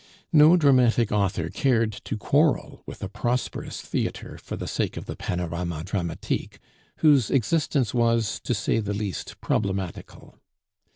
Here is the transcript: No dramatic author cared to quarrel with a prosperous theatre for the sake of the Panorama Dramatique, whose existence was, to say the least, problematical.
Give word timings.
No 0.33 0.57
dramatic 0.57 1.11
author 1.11 1.49
cared 1.51 1.91
to 2.05 2.17
quarrel 2.17 2.81
with 2.87 3.03
a 3.03 3.07
prosperous 3.07 3.81
theatre 3.81 4.39
for 4.39 4.55
the 4.55 4.65
sake 4.67 4.97
of 4.97 5.05
the 5.05 5.15
Panorama 5.15 5.83
Dramatique, 5.83 6.57
whose 7.01 7.29
existence 7.29 7.93
was, 7.93 8.39
to 8.43 8.55
say 8.55 8.79
the 8.79 8.95
least, 8.95 9.39
problematical. 9.41 10.39